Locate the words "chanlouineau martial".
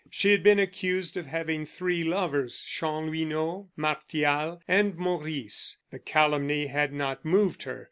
2.67-4.59